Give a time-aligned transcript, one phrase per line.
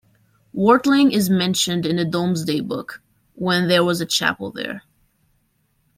[0.55, 3.03] Wartling is mentioned in the Domesday Book,
[3.35, 4.81] when there was a chapel there.